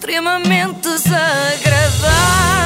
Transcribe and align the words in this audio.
extremamente 0.00 0.88
desagradável. 0.88 2.59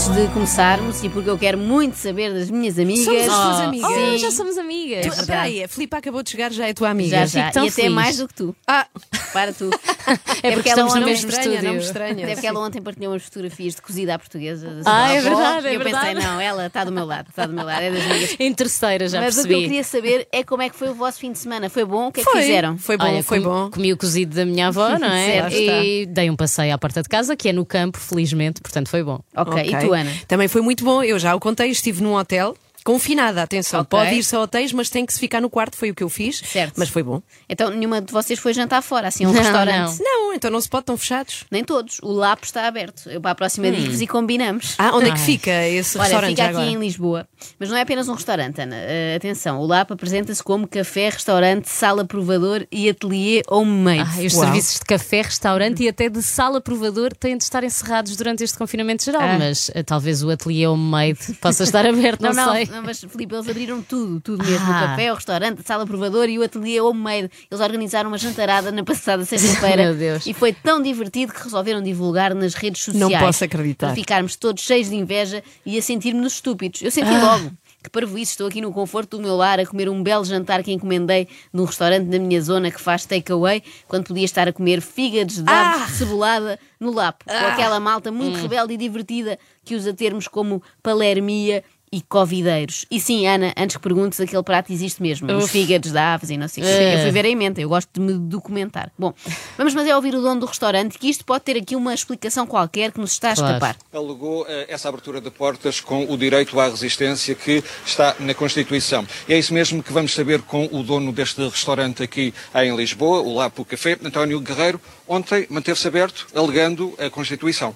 Antes 0.00 0.16
de 0.16 0.28
começarmos, 0.32 1.04
e 1.04 1.10
porque 1.10 1.28
eu 1.28 1.36
quero 1.36 1.58
muito 1.58 1.94
saber 1.96 2.32
das 2.32 2.50
minhas 2.50 2.78
amigas. 2.78 3.04
Somos 3.04 3.20
as 3.20 3.26
tuas 3.26 3.58
Oh, 3.58 3.62
amigas. 3.64 3.90
Sim, 3.92 4.14
Ah, 4.14 4.16
já 4.16 4.30
somos 4.30 4.56
amigas. 4.56 4.98
É 4.98 5.00
Tu- 5.02 5.08
verdade. 5.08 5.20
Espera 5.20 5.42
aí, 5.42 5.62
a 5.64 5.68
Filipe 5.68 5.94
acabou 5.94 6.22
de 6.22 6.30
chegar, 6.30 6.50
já 6.50 6.66
é 6.66 6.72
tua 6.72 6.88
amiga. 6.88 7.10
já, 7.18 7.26
já. 7.26 7.40
E 7.40 7.42
até 7.68 7.70
feliz. 7.70 7.92
mais 7.92 8.16
do 8.16 8.26
que 8.26 8.32
tu. 8.32 8.56
Ah, 8.66 8.86
Para 9.34 9.52
tu. 9.52 9.68
é 10.42 10.52
porque 10.52 10.70
estamos 10.70 10.94
no 10.94 11.02
ela 11.02 11.10
estúdio. 11.10 11.36
estranha, 11.38 11.62
Não 11.62 11.72
me 11.74 11.78
estranha. 11.80 12.24
Até 12.24 12.32
porque 12.34 12.46
ela 12.46 12.60
ontem 12.60 12.80
partilhou 12.80 13.12
umas 13.12 13.22
fotografias 13.24 13.74
de 13.74 13.82
cozida 13.82 14.14
à 14.14 14.18
portuguesa. 14.18 14.70
da 14.70 14.80
Ah, 14.90 15.06
sua 15.08 15.12
é 15.16 15.20
verdade, 15.20 15.66
é 15.66 15.70
e 15.70 15.74
eu 15.74 15.80
pensei, 15.80 16.00
verdade. 16.14 16.26
não, 16.26 16.40
ela 16.40 16.66
está 16.66 16.82
do 16.84 16.92
meu 16.92 17.04
lado, 17.04 17.28
está 17.28 17.44
do 17.46 17.52
meu 17.52 17.64
lado, 17.66 17.82
é 17.82 17.90
das 17.90 18.02
minhas. 18.06 18.36
Em 18.40 18.54
terceira, 18.54 19.06
já 19.06 19.20
Mas 19.20 19.34
o 19.36 19.42
que 19.42 19.48
percebi. 19.48 19.54
eu 19.64 19.68
queria 19.68 19.84
saber 19.84 20.28
é 20.32 20.42
como 20.42 20.62
é 20.62 20.70
que 20.70 20.76
foi 20.76 20.88
o 20.88 20.94
vosso 20.94 21.18
fim 21.18 21.30
de 21.30 21.38
semana. 21.38 21.68
Foi 21.68 21.84
bom? 21.84 22.08
O 22.08 22.12
que 22.12 22.20
é 22.22 22.24
que 22.24 22.30
Foi. 22.30 22.40
fizeram? 22.40 22.78
Foi 22.78 22.96
bom, 22.96 23.04
Olha, 23.04 23.22
foi 23.22 23.38
comi, 23.42 23.52
bom. 23.54 23.70
Comi 23.70 23.92
o 23.92 23.98
cozido 23.98 24.34
da 24.34 24.46
minha 24.46 24.68
avó, 24.68 24.88
não 24.98 25.08
é? 25.12 25.26
Certo. 25.50 25.54
e 25.56 26.06
dei 26.06 26.30
um 26.30 26.36
passeio 26.36 26.72
à 26.74 26.78
porta 26.78 27.02
de 27.02 27.08
casa, 27.10 27.36
que 27.36 27.50
é 27.50 27.52
no 27.52 27.66
campo, 27.66 27.98
felizmente, 27.98 28.62
portanto 28.62 28.88
foi 28.88 29.02
bom. 29.04 29.20
Ok, 29.36 29.62
e 29.62 29.76
tu, 29.78 29.89
Ana? 29.92 30.12
Também 30.26 30.48
foi 30.48 30.60
muito 30.60 30.84
bom. 30.84 31.02
Eu 31.02 31.18
já 31.18 31.34
o 31.34 31.40
contei, 31.40 31.70
estive 31.70 32.02
num 32.02 32.14
hotel. 32.14 32.56
Confinada, 32.90 33.42
atenção, 33.42 33.80
Ok. 33.82 33.90
pode 33.98 34.14
ir-se 34.16 34.34
a 34.34 34.40
hotéis, 34.40 34.72
mas 34.72 34.90
tem 34.90 35.06
que 35.06 35.12
se 35.12 35.20
ficar 35.20 35.40
no 35.40 35.48
quarto, 35.48 35.76
foi 35.76 35.90
o 35.90 35.94
que 35.94 36.02
eu 36.02 36.08
fiz. 36.08 36.38
Certo. 36.44 36.74
Mas 36.76 36.88
foi 36.88 37.02
bom. 37.02 37.22
Então 37.48 37.70
nenhuma 37.70 38.00
de 38.00 38.12
vocês 38.12 38.38
foi 38.38 38.52
jantar 38.52 38.82
fora, 38.82 39.06
assim, 39.08 39.24
a 39.24 39.28
um 39.28 39.32
Não, 39.32 39.40
restaurante? 39.40 40.02
Não, 40.02 40.34
então 40.34 40.50
não 40.50 40.60
se 40.60 40.68
pode, 40.68 40.82
estão 40.82 40.96
fechados. 40.96 41.44
Nem 41.50 41.62
todos. 41.62 41.98
O 42.02 42.10
Lapo 42.12 42.44
está 42.44 42.66
aberto. 42.66 43.08
Eu 43.08 43.20
para 43.20 43.30
a 43.30 43.34
próxima 43.34 43.70
digo-vos 43.70 44.00
e 44.00 44.06
combinamos. 44.06 44.74
Ah, 44.78 44.90
onde 44.96 45.06
é 45.08 45.12
que 45.12 45.18
Ai. 45.20 45.24
fica 45.24 45.66
esse 45.68 45.96
Olha, 45.96 46.04
restaurante 46.04 46.30
fica 46.30 46.42
aqui 46.44 46.50
agora? 46.56 46.66
em 46.70 46.78
Lisboa. 46.78 47.28
Mas 47.58 47.68
não 47.70 47.76
é 47.76 47.82
apenas 47.82 48.08
um 48.08 48.14
restaurante, 48.14 48.60
Ana. 48.60 48.76
Uh, 48.76 49.16
atenção, 49.16 49.60
o 49.60 49.66
LAP 49.66 49.92
apresenta-se 49.92 50.42
como 50.42 50.66
café, 50.66 51.10
restaurante, 51.10 51.68
sala 51.68 52.04
provador 52.04 52.66
e 52.72 52.88
ateliê 52.90 53.42
homemade. 53.48 54.00
Ah, 54.20 54.26
os 54.26 54.34
Uau. 54.34 54.44
serviços 54.44 54.74
de 54.80 54.84
café, 54.84 55.22
restaurante 55.22 55.82
e 55.84 55.88
até 55.88 56.08
de 56.08 56.22
sala 56.22 56.60
provador 56.60 57.14
têm 57.14 57.36
de 57.36 57.44
estar 57.44 57.62
encerrados 57.62 58.16
durante 58.16 58.42
este 58.42 58.58
confinamento 58.58 59.04
geral, 59.04 59.22
Ah. 59.22 59.38
mas 59.38 59.70
eh, 59.74 59.82
talvez 59.82 60.22
o 60.22 60.30
ateliê 60.30 60.66
homemade 60.66 61.18
possa 61.40 61.62
estar 61.62 61.86
aberto, 61.86 62.20
não, 62.22 62.32
Não, 62.32 62.46
não, 62.46 62.52
sei. 62.54 62.66
não, 62.66 62.79
mas 62.82 63.00
Filipe, 63.00 63.34
eles 63.34 63.48
abriram 63.48 63.82
tudo, 63.82 64.20
tudo 64.20 64.44
mesmo. 64.44 64.66
Ah. 64.66 64.70
O 64.70 64.88
café, 64.88 65.12
o 65.12 65.14
restaurante, 65.14 65.60
a 65.60 65.62
sala 65.64 65.86
provador 65.86 66.28
e 66.28 66.38
o 66.38 66.42
ateliê 66.42 66.80
homemade. 66.80 67.30
Eles 67.50 67.60
organizaram 67.62 68.08
uma 68.10 68.18
jantarada 68.18 68.70
na 68.72 68.82
passada 68.84 69.24
sexta-feira. 69.26 69.84
Meu 69.84 69.94
Deus. 69.94 70.26
E 70.26 70.32
foi 70.34 70.52
tão 70.52 70.80
divertido 70.82 71.32
que 71.32 71.42
resolveram 71.42 71.82
divulgar 71.82 72.34
nas 72.34 72.54
redes 72.54 72.82
sociais. 72.82 73.10
Não 73.10 73.18
posso 73.18 73.44
acreditar. 73.44 73.86
Para 73.88 73.94
ficarmos 73.96 74.36
todos 74.36 74.62
cheios 74.62 74.88
de 74.88 74.96
inveja 74.96 75.42
e 75.64 75.78
a 75.78 75.82
sentir-nos 75.82 76.34
estúpidos. 76.34 76.82
Eu 76.82 76.90
senti 76.90 77.08
Ah. 77.14 77.36
logo. 77.36 77.50
Que 77.82 77.88
parvoíce, 77.88 78.32
estou 78.32 78.46
aqui 78.46 78.60
no 78.60 78.70
conforto 78.74 79.16
do 79.16 79.22
meu 79.22 79.34
lar 79.36 79.58
a 79.58 79.64
comer 79.64 79.88
um 79.88 80.02
belo 80.02 80.22
jantar 80.22 80.62
que 80.62 80.70
encomendei 80.70 81.26
num 81.50 81.64
restaurante 81.64 82.04
da 82.08 82.18
minha 82.18 82.38
zona 82.42 82.70
que 82.70 82.78
faz 82.78 83.06
takeaway, 83.06 83.62
quando 83.88 84.04
podia 84.04 84.24
estar 84.26 84.46
a 84.46 84.52
comer 84.52 84.82
fígados 84.82 85.36
de 85.42 85.50
aves 85.50 85.82
Ah! 85.84 85.88
cebolada 85.88 86.58
no 86.78 86.90
lapo, 86.92 87.24
com 87.24 87.32
aquela 87.32 87.80
malta 87.80 88.12
muito 88.12 88.36
Hum. 88.38 88.42
rebelde 88.42 88.74
e 88.74 88.76
divertida 88.76 89.38
que 89.64 89.74
usa 89.74 89.94
termos 89.94 90.28
como 90.28 90.62
palermia 90.82 91.64
e 91.92 92.00
covideiros. 92.02 92.86
E 92.88 93.00
sim, 93.00 93.26
Ana, 93.26 93.52
antes 93.56 93.76
que 93.76 93.82
perguntes, 93.82 94.20
aquele 94.20 94.42
prato 94.44 94.72
existe 94.72 95.02
mesmo. 95.02 95.30
Os 95.32 95.44
Uf. 95.44 95.52
fígados 95.52 95.90
de 95.90 95.98
aves 95.98 96.30
e 96.30 96.36
não 96.36 96.46
sei 96.46 96.62
o 96.62 96.66
quê. 96.66 96.72
É. 96.72 96.94
Eu 96.94 97.02
fui 97.02 97.10
ver 97.10 97.24
a 97.24 97.28
emenda, 97.28 97.60
eu 97.60 97.68
gosto 97.68 97.88
de 97.92 98.00
me 98.00 98.12
documentar. 98.12 98.92
Bom, 98.96 99.12
vamos 99.58 99.74
mas 99.74 99.86
é 99.88 99.96
ouvir 99.96 100.14
o 100.14 100.22
dono 100.22 100.38
do 100.40 100.46
restaurante, 100.46 100.96
que 100.98 101.08
isto 101.08 101.24
pode 101.24 101.42
ter 101.44 101.56
aqui 101.56 101.74
uma 101.74 101.92
explicação 101.92 102.46
qualquer 102.46 102.92
que 102.92 103.00
nos 103.00 103.10
está 103.12 103.32
a 103.32 103.34
Claro. 103.34 103.54
escapar. 103.54 103.76
alegou 103.92 104.46
eh, 104.48 104.66
essa 104.68 104.88
abertura 104.88 105.20
de 105.20 105.30
portas 105.32 105.80
com 105.80 106.04
o 106.04 106.16
direito 106.16 106.58
à 106.60 106.68
resistência 106.68 107.34
que 107.34 107.62
está 107.84 108.14
na 108.20 108.34
Constituição. 108.34 109.04
E 109.28 109.32
é 109.34 109.38
isso 109.38 109.52
mesmo 109.52 109.82
que 109.82 109.92
vamos 109.92 110.14
saber 110.14 110.42
com 110.42 110.66
o 110.70 110.84
dono 110.84 111.12
deste 111.12 111.42
restaurante 111.48 112.04
aqui 112.04 112.32
em 112.54 112.76
Lisboa, 112.76 113.20
o 113.20 113.34
Lapo 113.34 113.64
Café, 113.64 113.98
António 114.04 114.38
Guerreiro. 114.40 114.80
Ontem 115.08 115.44
manteve-se 115.50 115.88
aberto, 115.88 116.28
alegando 116.32 116.94
a 117.00 117.10
Constituição. 117.10 117.74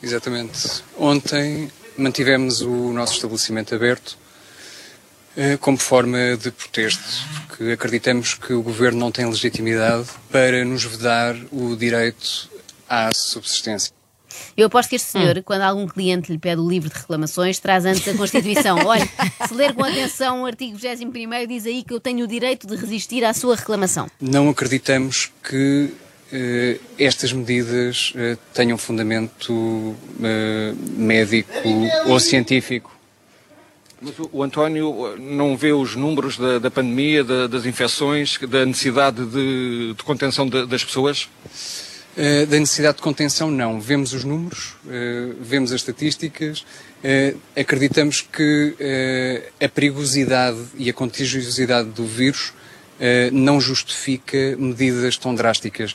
Exatamente. 0.00 0.84
Ontem 0.98 1.70
mantivemos 2.02 2.60
o 2.60 2.92
nosso 2.92 3.14
estabelecimento 3.14 3.74
aberto 3.74 4.18
eh, 5.36 5.56
como 5.58 5.78
forma 5.78 6.36
de 6.36 6.50
protesto, 6.50 7.02
porque 7.46 7.72
acreditamos 7.72 8.34
que 8.34 8.52
o 8.52 8.62
governo 8.62 8.98
não 8.98 9.10
tem 9.10 9.24
legitimidade 9.24 10.08
para 10.30 10.64
nos 10.64 10.84
vedar 10.84 11.34
o 11.50 11.74
direito 11.76 12.50
à 12.88 13.10
subsistência. 13.14 13.92
Eu 14.56 14.66
aposto 14.66 14.88
que 14.90 14.96
este 14.96 15.08
senhor, 15.10 15.38
Hum. 15.38 15.42
quando 15.42 15.62
algum 15.62 15.86
cliente 15.86 16.30
lhe 16.30 16.38
pede 16.38 16.60
o 16.60 16.68
livro 16.68 16.90
de 16.90 16.96
reclamações, 16.96 17.58
traz 17.58 17.84
antes 17.84 18.06
a 18.08 18.14
Constituição. 18.14 18.78
Olha, 18.84 19.08
se 19.46 19.54
ler 19.54 19.74
com 19.74 19.84
atenção 19.84 20.42
o 20.42 20.46
artigo 20.46 20.76
21 20.76 21.46
diz 21.46 21.66
aí 21.66 21.82
que 21.82 21.92
eu 21.94 22.00
tenho 22.00 22.24
o 22.24 22.28
direito 22.28 22.66
de 22.66 22.76
resistir 22.76 23.24
à 23.24 23.32
sua 23.32 23.56
reclamação. 23.56 24.08
Não 24.20 24.48
acreditamos 24.48 25.30
que 25.42 25.90
estas 26.98 27.32
medidas 27.32 28.12
eh, 28.16 28.36
tenham 28.54 28.78
fundamento 28.78 29.94
eh, 30.22 30.72
médico 30.96 31.50
ou 32.06 32.18
científico. 32.18 32.90
Mas 34.00 34.14
o- 34.32 34.42
António 34.42 35.08
eh, 35.14 35.16
não 35.20 35.56
vê 35.56 35.72
os 35.72 35.94
números 35.94 36.38
da, 36.38 36.58
da 36.58 36.70
pandemia, 36.70 37.22
da- 37.22 37.46
das 37.46 37.66
infecções, 37.66 38.38
da 38.48 38.64
necessidade 38.64 39.24
de, 39.26 39.94
de 39.96 40.02
contenção 40.04 40.48
de- 40.48 40.66
das 40.66 40.82
pessoas? 40.84 41.28
Uh, 42.14 42.44
da 42.46 42.58
necessidade 42.60 42.96
de 42.98 43.02
contenção, 43.02 43.50
não. 43.50 43.80
Vemos 43.80 44.12
os 44.12 44.22
números, 44.22 44.74
uh, 44.84 45.34
vemos 45.40 45.72
as 45.72 45.80
estatísticas, 45.80 46.60
uh, 46.60 47.38
acreditamos 47.58 48.20
que 48.20 48.74
a 49.58 49.66
perigosidade 49.68 50.58
e 50.76 50.90
a 50.90 50.92
contagiosidade 50.92 51.88
do 51.88 52.04
vírus 52.04 52.52
não 53.32 53.58
justifica 53.60 54.36
medidas 54.58 55.16
tão 55.16 55.34
drásticas. 55.34 55.94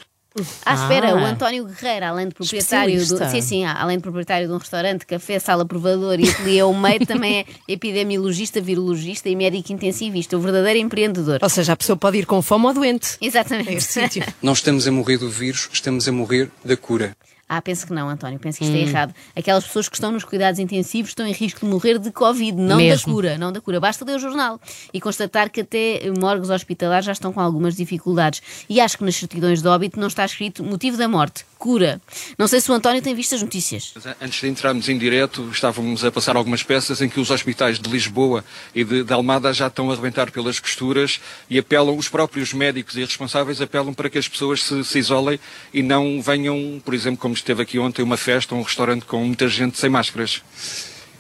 Ah, 0.65 0.73
espera, 0.75 1.11
Ah. 1.11 1.15
o 1.15 1.25
António 1.25 1.65
Guerreiro, 1.65 2.05
além 2.05 2.27
de 2.29 2.33
proprietário 2.35 2.97
do, 3.05 3.29
sim, 3.29 3.41
sim, 3.41 3.65
além 3.65 3.97
de 3.97 4.03
proprietário 4.03 4.47
de 4.47 4.53
um 4.53 4.57
restaurante, 4.57 5.05
café, 5.05 5.39
sala 5.39 5.65
provador 5.65 6.19
e 6.19 6.29
ateliê 6.29 6.59
ao 6.59 6.73
meio, 6.73 7.05
também 7.05 7.39
é 7.39 7.45
epidemiologista, 7.67 8.59
virologista 8.61 9.29
e 9.29 9.35
médico 9.35 9.71
intensivista, 9.73 10.37
o 10.37 10.39
verdadeiro 10.39 10.79
empreendedor. 10.79 11.39
Ou 11.41 11.49
seja, 11.49 11.73
a 11.73 11.75
pessoa 11.75 11.95
pode 11.97 12.17
ir 12.17 12.25
com 12.25 12.41
fome 12.41 12.65
ou 12.67 12.73
doente. 12.73 13.17
Exatamente. 13.21 13.81
sítio. 13.83 14.23
Não 14.41 14.53
estamos 14.53 14.87
a 14.87 14.91
morrer 14.91 15.17
do 15.17 15.29
vírus, 15.29 15.69
estamos 15.71 16.07
a 16.07 16.11
morrer 16.11 16.49
da 16.63 16.75
cura. 16.77 17.15
Ah, 17.50 17.62
penso 17.62 17.88
que 17.88 17.94
não, 17.94 18.09
António, 18.09 18.38
penso 18.40 18.58
que 18.58 18.66
isto 18.66 18.75
é 18.75 18.80
errado. 18.80 19.13
Aquelas 19.34 19.63
pessoas 19.66 19.88
que 19.88 19.96
estão 19.96 20.12
nos 20.12 20.25
cuidados 20.25 20.59
intensivos 20.59 21.12
estão 21.12 21.25
em 21.25 21.31
risco 21.31 21.62
de 21.62 21.66
morrer 21.66 21.97
de 21.97 22.12
Covid, 22.12 22.58
não 22.59 22.75
Mesmo. 22.78 23.08
da 23.08 23.13
cura, 23.13 23.38
não 23.38 23.52
da 23.53 23.62
cura. 23.62 23.80
Basta 23.80 24.03
ler 24.03 24.16
o 24.16 24.19
jornal 24.19 24.59
e 24.94 25.00
constatar 25.00 25.50
que 25.50 25.62
até 25.62 26.02
morgues 26.19 26.50
hospitalares 26.50 27.06
já 27.06 27.13
estão 27.13 27.31
com 27.31 27.40
algumas 27.40 27.75
dificuldades. 27.75 28.41
E 28.68 28.81
acho 28.81 28.97
que 28.97 29.03
nas 29.06 29.16
certidões 29.16 29.62
de 29.62 29.68
óbito 29.69 29.97
não 29.97 30.08
está 30.08 30.25
escrito 30.25 30.62
motivo 30.62 30.97
da 30.97 31.08
morte, 31.08 31.46
cura. 31.58 32.02
Não 32.38 32.47
sei 32.50 32.59
se 32.59 32.69
o 32.69 32.74
António 32.74 33.02
tem 33.02 33.16
visto 33.16 33.34
as 33.34 33.41
notícias. 33.41 33.94
Eh, 34.03 34.16
Antes 34.22 34.41
de 34.41 34.47
entrarmos 34.50 34.90
em 34.90 34.97
direto, 34.97 35.50
estávamos 35.50 36.03
a 36.03 36.12
passar 36.12 36.35
algumas 36.35 36.64
peças 36.64 37.02
em 37.02 37.08
que 37.08 37.19
os 37.19 37.31
hospitais 37.31 37.79
de 37.79 37.90
Lisboa 37.90 38.44
e 38.75 38.84
de, 38.84 39.03
de 39.06 39.14
Almada 39.14 39.53
já 39.53 39.68
estão 39.68 39.90
a 39.90 39.94
arrebentar 39.94 40.31
pelas 40.31 40.59
costuras 40.59 41.22
e 41.50 41.58
apelam, 41.58 41.96
os 41.97 42.09
próprios 42.09 42.52
médicos 42.52 42.97
e 42.97 43.06
responsáveis 43.06 43.62
apelam 43.62 43.94
para 43.94 44.09
que 44.09 44.18
as 44.18 44.28
pessoas 44.28 44.62
se, 44.64 44.84
se 44.84 45.00
isolem 45.00 45.40
e 45.74 45.81
não 45.81 46.22
venham, 46.22 46.81
por 46.84 46.94
exemplo, 46.94 47.18
como 47.18 47.36
esteve 47.37 47.61
aqui 47.63 47.79
ontem, 47.79 48.01
uma 48.01 48.17
festa, 48.17 48.55
um 48.55 48.61
restaurante 48.61 49.05
com 49.05 49.23
muita 49.23 49.47
gente 49.47 49.77
sem 49.79 49.89
máscaras. 49.89 50.41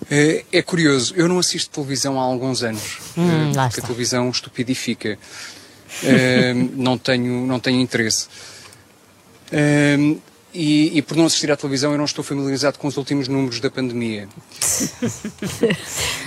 Uh, 0.03 0.45
É 0.51 0.61
curioso, 0.61 1.13
eu 1.15 1.27
não 1.27 1.39
assisto 1.39 1.71
televisão 1.71 2.19
há 2.19 2.23
alguns 2.23 2.61
anos, 2.63 2.99
Hum, 3.17 3.51
lá 3.55 3.67
porque 3.67 3.81
a 3.81 3.83
televisão 3.83 4.29
estupidifica. 4.29 5.17
Uh, 6.03 6.71
não, 6.75 6.97
tenho, 6.97 7.45
não 7.47 7.59
tenho 7.59 7.79
interesse. 7.81 8.27
Uh, 9.51 10.21
e, 10.57 10.97
e 10.97 11.01
por 11.03 11.15
não 11.15 11.25
assistir 11.25 11.51
à 11.51 11.55
televisão, 11.55 11.91
eu 11.91 11.97
não 11.97 12.05
estou 12.05 12.23
familiarizado 12.23 12.79
com 12.79 12.87
os 12.87 12.97
últimos 12.97 13.27
números 13.27 13.59
da 13.59 13.69
pandemia. 13.69 14.27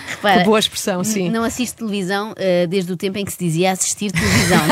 Repara, 0.06 0.41
Que 0.41 0.44
boa 0.44 0.58
expressão, 0.58 1.02
sim. 1.02 1.30
Não 1.30 1.42
assisto 1.42 1.78
televisão 1.78 2.34
eh, 2.37 2.66
desde 2.66 2.93
o 2.93 2.96
tempo 2.96 3.19
em 3.19 3.25
que 3.25 3.32
se 3.32 3.38
dizia 3.38 3.72
assistir 3.72 4.12
televisão. 4.12 4.60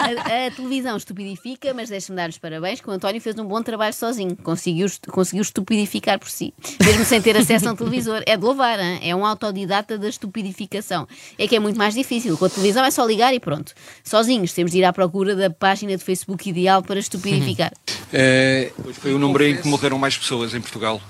A, 0.00 0.46
a 0.46 0.50
televisão 0.50 0.96
estupidifica, 0.96 1.74
mas 1.74 1.88
deixe-me 1.88 2.16
dar 2.16 2.28
os 2.28 2.38
parabéns 2.38 2.80
que 2.80 2.88
o 2.88 2.92
António 2.92 3.20
fez 3.20 3.38
um 3.38 3.44
bom 3.44 3.62
trabalho 3.62 3.92
sozinho. 3.92 4.36
Conseguiu, 4.36 4.86
conseguiu 5.10 5.42
estupidificar 5.42 6.18
por 6.18 6.30
si, 6.30 6.54
mesmo 6.84 7.04
sem 7.04 7.20
ter 7.20 7.36
acesso 7.36 7.68
a 7.68 7.72
um 7.72 7.76
televisor. 7.76 8.22
É 8.26 8.36
de 8.36 8.42
louvar, 8.42 8.78
hein? 8.78 8.98
é 9.02 9.14
um 9.14 9.26
autodidata 9.26 9.98
da 9.98 10.08
estupidificação. 10.08 11.06
É 11.38 11.46
que 11.46 11.56
é 11.56 11.60
muito 11.60 11.76
mais 11.76 11.94
difícil. 11.94 12.36
Com 12.38 12.44
a 12.46 12.48
televisão 12.48 12.84
é 12.84 12.90
só 12.90 13.04
ligar 13.04 13.34
e 13.34 13.40
pronto. 13.40 13.72
Sozinhos 14.02 14.52
temos 14.52 14.72
de 14.72 14.78
ir 14.78 14.84
à 14.84 14.92
procura 14.92 15.34
da 15.34 15.50
página 15.50 15.96
de 15.96 16.02
Facebook 16.02 16.48
ideal 16.48 16.82
para 16.82 16.98
estupidificar. 16.98 17.72
Uh, 18.12 18.69
Pois 18.82 18.96
foi 18.96 19.12
o 19.14 19.18
número 19.18 19.44
em 19.44 19.56
que 19.56 19.66
morreram 19.68 19.98
mais 19.98 20.16
pessoas 20.16 20.54
em 20.54 20.60
Portugal. 20.60 21.00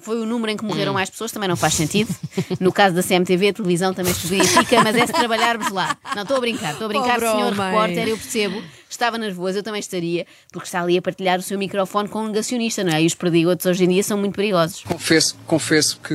Foi 0.00 0.20
o 0.20 0.26
número 0.26 0.52
em 0.52 0.56
que 0.58 0.64
morreram 0.64 0.92
mais 0.92 1.08
pessoas, 1.08 1.32
também 1.32 1.48
não 1.48 1.56
faz 1.56 1.72
sentido. 1.72 2.14
No 2.60 2.70
caso 2.70 2.94
da 2.94 3.02
CMTV, 3.02 3.48
a 3.48 3.52
televisão 3.54 3.94
também 3.94 4.12
estupidifica, 4.12 4.82
mas 4.84 4.94
é 4.96 5.06
se 5.06 5.12
trabalharmos 5.14 5.70
lá. 5.70 5.96
Não, 6.14 6.22
estou 6.22 6.36
a 6.36 6.40
brincar, 6.40 6.72
estou 6.72 6.84
a 6.84 6.88
brincar, 6.88 7.14
Pobre 7.14 7.26
senhor 7.30 7.52
homem. 7.52 7.66
repórter, 7.66 8.08
eu 8.08 8.18
percebo. 8.18 8.62
Estava 8.90 9.16
nervoso, 9.16 9.58
eu 9.58 9.62
também 9.62 9.80
estaria, 9.80 10.26
porque 10.52 10.66
está 10.68 10.82
ali 10.82 10.98
a 10.98 11.02
partilhar 11.02 11.38
o 11.38 11.42
seu 11.42 11.58
microfone 11.58 12.06
com 12.10 12.20
um 12.20 12.26
negacionista, 12.26 12.84
não 12.84 12.92
é? 12.92 13.02
E 13.02 13.06
os 13.06 13.14
perdigotos 13.14 13.64
hoje 13.64 13.84
em 13.84 13.88
dia 13.88 14.02
são 14.02 14.18
muito 14.18 14.34
perigosos. 14.34 14.82
confesso, 14.84 15.36
confesso 15.46 15.98
que 16.06 16.12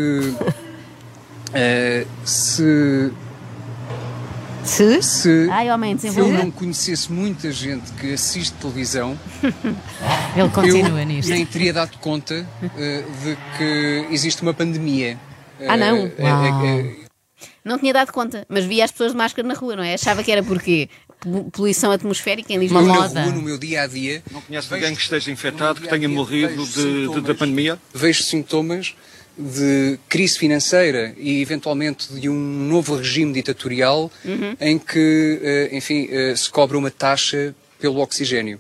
uh, 1.50 2.08
se 2.24 3.12
Se? 4.64 5.02
Se 5.02 5.48
Ai, 5.52 5.72
homem, 5.72 5.92
eu 5.94 5.98
desenvolva. 5.98 6.38
não 6.38 6.52
conhecesse 6.52 7.12
muita 7.12 7.52
gente 7.52 7.92
que 7.94 8.14
assiste 8.14 8.54
televisão, 8.54 9.18
Ele 10.36 10.50
continua 10.50 11.00
eu 11.02 11.06
nisto. 11.06 11.30
nem 11.30 11.46
teria 11.46 11.74
dado 11.74 11.98
conta 11.98 12.48
eh, 12.78 13.04
de 13.24 13.38
que 13.58 14.08
existe 14.14 14.42
uma 14.42 14.54
pandemia. 14.54 15.18
Ah, 15.68 15.76
não? 15.76 16.12
Uau. 16.20 16.66
eh, 16.66 16.96
Não 17.66 17.78
tinha 17.78 17.94
dado 17.94 18.12
conta, 18.12 18.46
mas 18.48 18.66
via 18.66 18.86
as 18.86 18.92
pessoas 18.92 19.12
de 19.12 19.18
máscara 19.18 19.48
na 19.48 19.54
rua, 19.54 19.76
não 19.76 19.84
é? 19.84 19.94
Achava 19.96 20.24
que 20.24 20.32
era 20.32 20.44
porque 20.44 20.90
Polu- 21.20 21.52
poluição 21.52 21.92
atmosférica 21.92 22.54
em 22.54 22.58
Lisboa. 22.58 22.82
eu 22.82 22.88
na 22.88 22.94
moda. 22.94 23.24
rua, 23.24 23.32
no 23.34 23.42
meu 23.42 23.58
dia 23.58 23.82
a 23.82 23.88
dia, 23.88 24.24
Não 24.32 24.40
conhece 24.42 24.70
vejo- 24.70 24.82
ninguém 24.82 24.96
que 24.96 25.02
esteja 25.02 25.30
infectado, 25.32 25.82
que 25.82 25.88
tenha 25.90 26.08
morrido 26.08 26.66
de- 26.66 27.08
de- 27.10 27.22
da 27.22 27.36
pandemia? 27.36 27.78
Vejo 27.94 28.24
sintomas 28.24 28.96
de 29.38 30.00
crise 30.08 30.38
financeira 30.40 31.14
e 31.18 31.42
eventualmente 31.42 32.14
de 32.14 32.30
um 32.30 32.34
novo 32.36 32.96
regime 32.96 33.34
ditatorial 33.34 34.10
Uhum. 34.24 34.56
em 34.62 34.78
que, 34.80 35.40
eh, 35.42 35.70
enfim, 35.74 36.08
se 36.36 36.50
cobra 36.50 36.78
uma 36.78 36.90
taxa 36.92 37.54
pelo 37.80 38.00
oxigênio. 38.00 38.60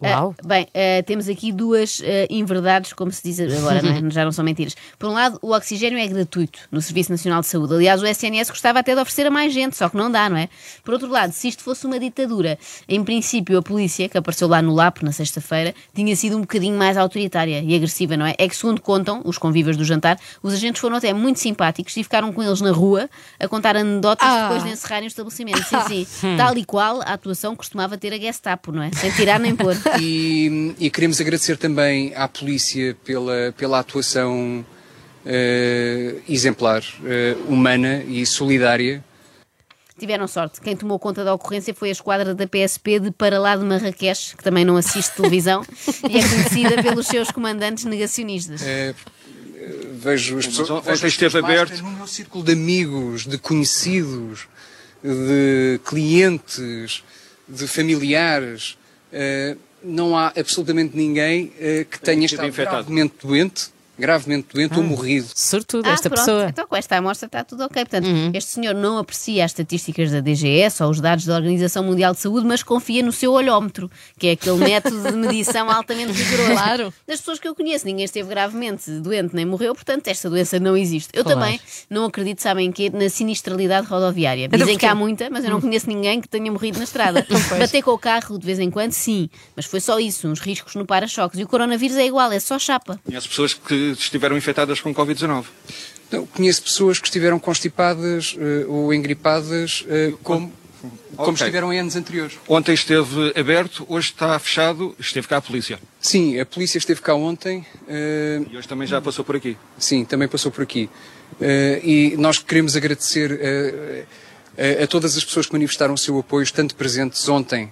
Uau. 0.00 0.34
Ah, 0.38 0.46
bem, 0.46 0.66
ah, 0.72 1.02
temos 1.02 1.28
aqui 1.28 1.50
duas 1.52 2.00
ah, 2.04 2.26
inverdades, 2.30 2.92
como 2.92 3.10
se 3.10 3.22
diz 3.22 3.40
agora, 3.40 3.82
não 3.82 3.90
é? 3.90 4.10
já 4.10 4.24
não 4.24 4.30
são 4.32 4.44
mentiras. 4.44 4.76
Por 4.98 5.08
um 5.10 5.12
lado, 5.12 5.38
o 5.42 5.52
oxigênio 5.52 5.98
é 5.98 6.06
gratuito 6.06 6.60
no 6.70 6.80
Serviço 6.80 7.10
Nacional 7.10 7.40
de 7.40 7.48
Saúde. 7.48 7.74
Aliás, 7.74 8.00
o 8.00 8.06
SNS 8.06 8.50
gostava 8.50 8.78
até 8.78 8.94
de 8.94 9.00
oferecer 9.00 9.26
a 9.26 9.30
mais 9.30 9.52
gente, 9.52 9.76
só 9.76 9.88
que 9.88 9.96
não 9.96 10.10
dá, 10.10 10.28
não 10.30 10.36
é? 10.36 10.48
Por 10.84 10.94
outro 10.94 11.08
lado, 11.08 11.32
se 11.32 11.48
isto 11.48 11.62
fosse 11.64 11.84
uma 11.86 11.98
ditadura, 11.98 12.58
em 12.88 13.02
princípio 13.02 13.58
a 13.58 13.62
polícia, 13.62 14.08
que 14.08 14.16
apareceu 14.16 14.46
lá 14.46 14.62
no 14.62 14.72
Lapo 14.74 15.04
na 15.04 15.10
sexta-feira, 15.12 15.74
tinha 15.94 16.14
sido 16.14 16.36
um 16.36 16.42
bocadinho 16.42 16.78
mais 16.78 16.96
autoritária 16.96 17.60
e 17.60 17.74
agressiva, 17.74 18.16
não 18.16 18.24
é? 18.26 18.34
É 18.38 18.48
que, 18.48 18.54
segundo 18.54 18.80
contam 18.80 19.20
os 19.24 19.36
convivas 19.36 19.76
do 19.76 19.84
jantar, 19.84 20.18
os 20.42 20.52
agentes 20.54 20.80
foram 20.80 20.96
até 20.96 21.12
muito 21.12 21.40
simpáticos 21.40 21.96
e 21.96 22.02
ficaram 22.04 22.32
com 22.32 22.42
eles 22.42 22.60
na 22.60 22.70
rua 22.70 23.10
a 23.40 23.48
contar 23.48 23.76
anedotas 23.76 24.26
Ah. 24.28 24.42
depois 24.42 24.62
de 24.62 24.70
encerrarem 24.70 25.06
o 25.06 25.08
estabelecimento. 25.08 25.62
Sim, 25.88 26.04
sim. 26.04 26.36
Tal 26.38 26.56
e 26.56 26.64
qual 26.64 27.00
a 27.02 27.14
atuação 27.14 27.56
costumava 27.56 27.98
ter 27.98 28.12
a 28.12 28.18
Gestapo, 28.18 28.70
não 28.70 28.82
é? 28.82 28.90
Sem 28.92 29.10
tirar 29.10 29.40
nem 29.40 29.56
pôr. 29.56 29.74
E, 30.00 30.74
e 30.78 30.90
queremos 30.90 31.20
agradecer 31.20 31.56
também 31.56 32.12
à 32.14 32.28
polícia 32.28 32.96
pela, 33.04 33.52
pela 33.56 33.78
atuação 33.78 34.64
eh, 35.24 36.16
exemplar, 36.28 36.82
eh, 37.04 37.36
humana 37.46 38.02
e 38.04 38.24
solidária. 38.24 39.04
Tiveram 39.98 40.26
sorte. 40.28 40.60
Quem 40.60 40.76
tomou 40.76 40.98
conta 40.98 41.24
da 41.24 41.34
ocorrência 41.34 41.74
foi 41.74 41.88
a 41.88 41.92
esquadra 41.92 42.34
da 42.34 42.46
PSP 42.46 43.00
de 43.00 43.10
para 43.10 43.38
lá 43.38 43.56
de 43.56 43.64
Marrakech, 43.64 44.36
que 44.36 44.42
também 44.42 44.64
não 44.64 44.76
assiste 44.76 45.14
televisão 45.16 45.62
e 46.08 46.16
é 46.16 46.28
conhecida 46.28 46.82
pelos 46.82 47.06
seus 47.08 47.30
comandantes 47.30 47.84
negacionistas. 47.84 48.62
Eh, 48.64 48.94
vejo 49.92 50.38
as 50.38 50.46
pessoas, 50.46 50.70
ontem 50.70 50.90
vejo 50.92 51.06
esteve 51.06 51.38
aberto. 51.38 51.82
no 51.82 51.90
meu 51.90 52.06
círculo 52.06 52.42
de 52.42 52.52
amigos, 52.52 53.26
de 53.26 53.36
conhecidos, 53.36 54.48
de 55.02 55.80
clientes, 55.84 57.04
de 57.46 57.66
familiares. 57.66 58.78
Não 59.82 60.16
há 60.16 60.32
absolutamente 60.36 60.96
ninguém 60.96 61.52
eh, 61.58 61.86
que 61.88 62.00
tenha 62.00 62.26
estado 62.26 62.48
infectado. 62.48 62.84
gravemente 62.84 63.14
doente, 63.22 63.70
gravemente 63.98 64.48
doente 64.52 64.76
ou 64.76 64.82
morrido. 64.82 65.28
Sortudo 65.34 65.88
Ah, 65.88 65.92
esta 65.92 66.08
pronto. 66.08 66.24
pessoa. 66.24 66.46
Então, 66.48 66.66
com 66.66 66.76
esta 66.76 66.96
amostra 66.96 67.26
está 67.26 67.44
tudo 67.44 67.64
ok. 67.64 67.84
Portanto, 67.84 68.06
este 68.34 68.50
senhor 68.52 68.74
não 68.74 68.98
aprecia 68.98 69.44
as 69.44 69.50
estatísticas 69.50 70.10
da 70.10 70.20
DGS 70.20 70.82
ou 70.82 70.90
os 70.90 71.00
dados 71.00 71.24
da 71.24 71.34
Organização 71.34 71.82
Mundial 71.84 72.12
de 72.14 72.20
Saúde, 72.20 72.46
mas 72.46 72.62
confia 72.62 73.02
no 73.02 73.12
seu 73.12 73.32
olhómetro, 73.32 73.90
que 74.18 74.28
é 74.28 74.30
aquele 74.32 74.56
método 74.58 75.02
de 75.10 75.16
medição 75.16 75.68
altamente 75.70 76.12
rigoroso. 76.12 76.52
Claro. 76.52 76.94
Das 77.06 77.18
pessoas 77.18 77.38
que 77.38 77.48
eu 77.48 77.54
conheço, 77.54 77.84
ninguém 77.86 78.04
esteve 78.04 78.28
gravemente 78.28 78.90
doente 79.00 79.34
nem 79.34 79.44
morreu, 79.44 79.74
portanto, 79.74 80.08
esta 80.08 80.28
doença 80.30 80.58
não 80.60 80.76
existe. 80.76 81.10
Eu 81.12 81.24
Claro. 81.24 81.40
também 81.40 81.60
não 81.90 82.04
acredito, 82.04 82.40
sabem 82.42 82.70
que 82.72 82.90
na 82.90 83.08
sinistralidade 83.08 83.86
rodoviária. 83.86 84.44
Então 84.44 84.58
Dizem 84.58 84.78
que 84.78 84.86
há 84.86 84.94
muita, 84.94 85.28
mas 85.30 85.44
eu 85.44 85.50
não 85.50 85.60
conheço 85.60 85.88
ninguém 85.88 86.20
que 86.20 86.28
tenha 86.28 86.50
morrido 86.50 86.78
na 86.78 86.84
estrada. 86.84 87.26
Bater 87.58 87.82
com 87.82 87.90
o 87.92 87.98
carro 87.98 88.38
de 88.38 88.46
vez 88.46 88.58
em 88.58 88.70
quando, 88.70 88.92
sim, 88.92 89.28
mas 89.56 89.64
foi 89.66 89.80
só 89.80 89.98
isso, 89.98 90.28
uns 90.28 90.40
riscos 90.40 90.74
no 90.74 90.84
para-choques. 90.86 91.38
E 91.38 91.42
o 91.44 91.48
coronavírus 91.48 91.96
é 91.96 92.06
igual, 92.06 92.30
é 92.32 92.40
só 92.40 92.58
chapa. 92.58 93.00
Conhece 93.04 93.28
pessoas 93.28 93.54
que 93.54 93.87
estiveram 93.92 94.36
infectadas 94.36 94.80
com 94.80 94.94
Covid-19. 94.94 95.44
Não, 96.10 96.26
conheço 96.26 96.62
pessoas 96.62 96.98
que 96.98 97.06
estiveram 97.06 97.38
constipadas 97.38 98.34
eh, 98.38 98.64
ou 98.66 98.94
engripadas 98.94 99.84
eh, 99.88 100.12
como, 100.22 100.50
como 101.16 101.32
estiveram 101.36 101.70
em 101.72 101.80
anos 101.80 101.96
anteriores. 101.96 102.38
Ontem 102.48 102.72
esteve 102.72 103.32
aberto, 103.36 103.84
hoje 103.88 104.08
está 104.08 104.38
fechado, 104.38 104.94
esteve 104.98 105.26
cá 105.28 105.36
a 105.36 105.42
polícia. 105.42 105.78
Sim, 106.00 106.40
a 106.40 106.46
polícia 106.46 106.78
esteve 106.78 107.02
cá 107.02 107.14
ontem. 107.14 107.66
eh, 107.86 108.40
E 108.50 108.56
hoje 108.56 108.66
também 108.66 108.86
já 108.88 109.00
passou 109.02 109.22
por 109.24 109.36
aqui. 109.36 109.56
Sim, 109.78 110.04
também 110.04 110.28
passou 110.28 110.50
por 110.50 110.62
aqui. 110.62 110.88
E 111.84 112.14
nós 112.18 112.38
queremos 112.38 112.74
agradecer 112.74 113.38
a, 114.80 114.84
a 114.84 114.86
todas 114.86 115.16
as 115.16 115.24
pessoas 115.24 115.46
que 115.46 115.52
manifestaram 115.52 115.92
o 115.94 115.98
seu 115.98 116.18
apoio, 116.18 116.42
estando 116.42 116.74
presentes 116.74 117.28
ontem 117.28 117.70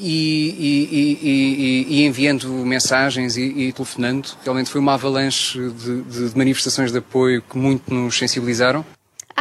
e, 0.00 0.88
e- 0.90 1.18
e- 1.22 1.86
e- 2.00 2.06
enviando 2.06 2.48
mensagens 2.64 3.36
e, 3.36 3.72
telefonando. 3.72 4.28
Realmente 4.42 4.70
foi 4.70 4.80
uma 4.80 4.94
avalanche 4.94 5.58
de- 5.70 6.02
de 6.28 6.36
manifestações 6.38 6.90
de 6.90 6.98
apoio 6.98 7.42
que 7.42 7.56
muito 7.58 7.92
nos 7.92 8.16
sensibilizaram. 8.18 8.84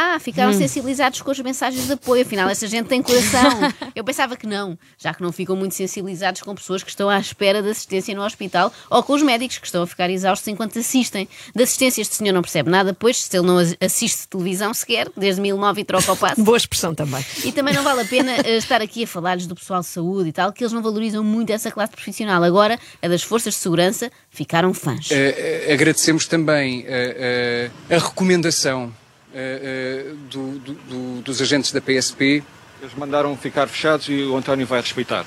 Ah, 0.02 0.18
ficaram 0.18 0.54
sensibilizados 0.54 1.22
com 1.22 1.30
as 1.30 1.40
mensagens 1.40 1.86
de 1.88 1.92
apoio. 1.92 2.22
Afinal, 2.22 2.48
esta 2.50 2.66
gente 2.68 2.88
tem 2.88 3.02
coração. 3.04 3.52
Eu 3.94 4.02
pensava 4.02 4.38
que 4.38 4.48
não, 4.48 4.80
já 4.98 5.14
que 5.14 5.22
não 5.22 5.30
ficam 5.30 5.58
muito 5.58 5.76
sensibilizados 5.76 6.42
com 6.42 6.56
pessoas 6.56 6.82
que 6.84 6.90
estão 6.90 7.10
à 7.10 7.20
espera 7.20 7.62
de 7.62 7.70
assistência 7.70 8.16
no 8.16 8.24
hospital 8.24 8.72
ou 8.90 9.04
com 9.04 9.12
os 9.12 9.22
médicos 9.22 9.58
que 9.58 9.66
estão 9.66 9.84
a 9.84 9.88
ficar 9.88 10.10
exaustos 10.10 10.48
enquanto 10.48 10.80
assistem. 10.80 11.28
De 11.54 11.64
assistência, 11.64 12.02
este 12.02 12.16
senhor 12.16 12.32
não 12.32 12.42
percebe 12.42 12.70
nada, 12.70 12.96
pois 12.98 13.22
se 13.24 13.38
ele 13.38 13.46
não 13.46 13.58
as- 13.58 13.76
assiste 13.82 14.26
televisão 14.30 14.74
sequer, 14.74 15.10
desde 15.18 15.42
2009 15.42 15.82
e 15.82 15.84
troca 15.84 16.14
o 16.14 16.16
passo. 16.16 16.40
Boa 16.42 16.56
expressão 16.58 16.96
também. 16.96 17.26
E 17.44 17.52
também 17.52 17.74
não 17.74 17.84
vale 17.84 18.02
a 18.02 18.06
pena 18.06 18.32
eh, 18.46 18.56
estar 18.56 18.82
aqui 18.82 19.04
a 19.04 19.08
falar-lhes 19.08 19.48
do 19.48 19.56
pessoal 19.56 19.82
de 19.82 19.88
saúde 19.88 20.30
e 20.30 20.32
tal, 20.32 20.54
que 20.54 20.64
eles 20.64 20.72
não 20.72 20.82
valorizam 20.82 21.26
muito 21.26 21.50
essa 21.52 21.70
classe 21.72 21.92
profissional. 21.92 22.42
Agora, 22.42 22.80
a 23.02 23.08
das 23.10 23.22
forças 23.22 23.54
de 23.56 23.60
segurança 23.60 24.10
ficaram 24.30 24.74
fãs. 24.74 25.12
Eh, 25.12 25.66
eh, 25.68 25.74
agradecemos 25.74 26.26
também 26.26 26.86
eh, 26.88 27.70
a 27.90 27.98
recomendação 27.98 28.94
eh, 29.34 30.06
eh, 30.12 30.14
do- 30.30 30.60
do- 30.60 30.74
do- 30.74 31.22
dos 31.22 31.42
agentes 31.42 31.72
da 31.72 31.82
PSP 31.82 32.44
Eles 32.82 32.94
mandaram 32.96 33.36
ficar 33.36 33.68
fechados 33.68 34.08
e 34.08 34.24
o 34.24 34.38
António 34.38 34.66
vai 34.66 34.80
respeitar. 34.82 35.26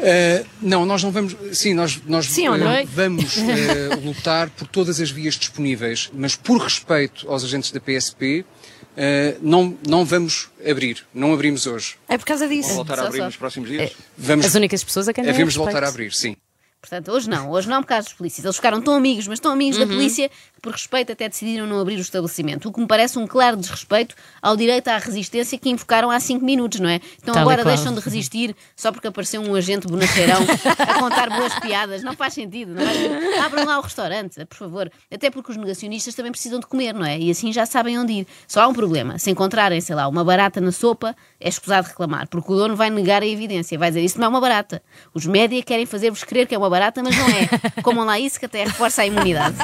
Uh, 0.00 0.46
não, 0.62 0.84
nós 0.86 1.02
não 1.04 1.12
vamos. 1.12 1.36
Sim, 1.52 1.74
nós, 1.74 2.00
nós 2.06 2.26
Sim 2.26 2.48
uh, 2.48 2.54
vamos 2.86 3.36
uh, 3.36 4.00
lutar 4.02 4.48
por 4.50 4.66
todas 4.66 4.98
as 4.98 5.10
vias 5.10 5.34
disponíveis, 5.34 6.10
mas 6.12 6.34
por 6.34 6.58
respeito 6.60 7.30
aos 7.30 7.44
agentes 7.44 7.70
da 7.70 7.78
PSP, 7.80 8.40
uh, 8.40 9.38
não, 9.42 9.76
não 9.86 10.04
vamos 10.04 10.48
abrir. 10.68 11.04
Não 11.14 11.32
abrimos 11.34 11.66
hoje. 11.66 11.96
É 12.08 12.16
por 12.18 12.24
causa 12.24 12.48
Vão 12.48 12.56
disso. 12.56 12.74
voltar 12.74 12.96
Só, 12.96 13.02
a 13.02 13.06
abrir 13.08 13.18
só. 13.18 13.24
nos 13.26 13.36
próximos 13.36 13.68
dias. 13.68 13.92
Vamos, 14.16 14.46
As 14.46 14.54
únicas 14.54 14.82
pessoas 14.82 15.06
a 15.06 15.12
quem 15.12 15.22
havemos 15.22 15.52
de 15.52 15.58
respeito. 15.58 15.64
voltar 15.74 15.84
a 15.86 15.88
abrir, 15.90 16.12
sim. 16.14 16.34
Portanto, 16.80 17.12
hoje 17.12 17.28
não, 17.28 17.50
hoje 17.50 17.68
não 17.68 17.82
por 17.82 17.88
causa 17.88 18.04
dos 18.04 18.14
polícias. 18.14 18.42
Eles 18.42 18.56
ficaram 18.56 18.80
tão 18.80 18.94
amigos, 18.94 19.28
mas 19.28 19.38
tão 19.38 19.52
amigos 19.52 19.78
da 19.78 19.86
polícia 19.86 20.30
por 20.60 20.72
respeito, 20.72 21.12
até 21.12 21.28
decidiram 21.28 21.66
não 21.66 21.80
abrir 21.80 21.96
o 21.96 22.00
estabelecimento. 22.00 22.68
O 22.68 22.72
que 22.72 22.80
me 22.80 22.86
parece 22.86 23.18
um 23.18 23.26
claro 23.26 23.56
desrespeito 23.56 24.14
ao 24.40 24.56
direito 24.56 24.88
à 24.88 24.98
resistência 24.98 25.58
que 25.58 25.68
invocaram 25.68 26.10
há 26.10 26.20
cinco 26.20 26.44
minutos, 26.44 26.80
não 26.80 26.88
é? 26.88 27.00
Então 27.22 27.34
Tal 27.34 27.42
agora 27.42 27.64
deixam 27.64 27.94
de 27.94 28.00
resistir 28.00 28.54
só 28.76 28.92
porque 28.92 29.08
apareceu 29.08 29.40
um 29.42 29.54
agente 29.54 29.86
bonacheirão 29.86 30.38
a 30.78 30.98
contar 30.98 31.30
boas 31.30 31.58
piadas. 31.58 32.02
Não 32.02 32.14
faz 32.14 32.34
sentido, 32.34 32.74
não 32.74 32.82
é? 32.82 33.38
Abram 33.40 33.64
lá 33.64 33.78
o 33.78 33.82
restaurante, 33.82 34.44
por 34.46 34.56
favor. 34.56 34.90
Até 35.12 35.30
porque 35.30 35.50
os 35.50 35.56
negacionistas 35.56 36.14
também 36.14 36.32
precisam 36.32 36.60
de 36.60 36.66
comer, 36.66 36.92
não 36.94 37.04
é? 37.04 37.18
E 37.18 37.30
assim 37.30 37.52
já 37.52 37.66
sabem 37.66 37.98
onde 37.98 38.12
ir. 38.12 38.26
Só 38.46 38.62
há 38.62 38.68
um 38.68 38.74
problema. 38.74 39.18
Se 39.18 39.30
encontrarem, 39.30 39.80
sei 39.80 39.94
lá, 39.94 40.08
uma 40.08 40.24
barata 40.24 40.60
na 40.60 40.72
sopa, 40.72 41.16
é 41.38 41.48
escusado 41.48 41.88
reclamar, 41.88 42.28
porque 42.28 42.52
o 42.52 42.56
dono 42.56 42.76
vai 42.76 42.90
negar 42.90 43.22
a 43.22 43.26
evidência. 43.26 43.78
Vai 43.78 43.90
dizer, 43.90 44.02
isso 44.02 44.18
não 44.18 44.26
é 44.26 44.28
uma 44.28 44.40
barata. 44.40 44.82
Os 45.14 45.26
média 45.26 45.62
querem 45.62 45.86
fazer-vos 45.86 46.24
crer 46.24 46.46
que 46.46 46.54
é 46.54 46.58
uma 46.58 46.70
barata, 46.70 47.02
mas 47.02 47.16
não 47.16 47.28
é. 47.28 47.82
Comam 47.82 48.04
lá 48.04 48.18
isso 48.18 48.38
que 48.38 48.46
até 48.46 48.64
reforça 48.64 49.02
a 49.02 49.06
imunidade 49.06 49.56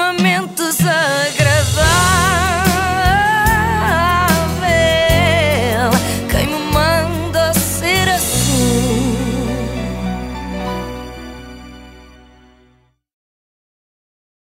extremamente 0.00 0.62
desagradável. 0.62 2.39